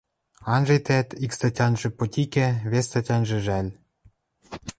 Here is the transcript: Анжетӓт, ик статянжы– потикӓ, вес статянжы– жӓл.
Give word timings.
Анжетӓт, 0.55 1.07
ик 1.25 1.31
статянжы– 1.37 1.89
потикӓ, 1.97 2.47
вес 2.71 2.85
статянжы– 2.91 3.37
жӓл. 3.45 3.67